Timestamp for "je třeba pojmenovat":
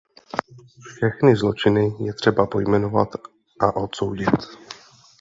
1.99-3.09